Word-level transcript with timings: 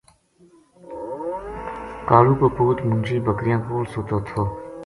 کالو 2.09 2.33
کو 2.39 2.47
پُوت 2.55 2.77
منشی 2.87 3.17
بکریاں 3.27 3.59
کول 3.65 3.83
سُتو 3.93 4.17
تھو 4.27 4.41